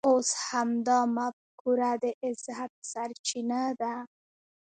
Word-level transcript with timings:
اوس 0.09 0.29
همدا 0.49 0.99
مفکوره 1.17 1.91
د 2.03 2.05
عزت 2.23 2.71
سرچینه 2.91 3.61
ده. 3.79 3.93